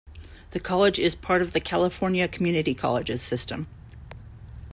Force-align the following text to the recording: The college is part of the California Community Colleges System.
The 0.49 0.59
college 0.59 0.97
is 0.97 1.13
part 1.13 1.43
of 1.43 1.53
the 1.53 1.59
California 1.59 2.27
Community 2.27 2.73
Colleges 2.73 3.21
System. 3.21 3.67